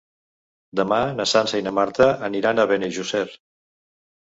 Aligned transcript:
Demà 0.79 0.99
na 1.19 1.27
Sança 1.33 1.61
i 1.61 1.67
na 1.67 1.75
Marta 1.83 2.11
aniran 2.31 2.67
a 2.67 2.69
Benejússer. 2.77 3.27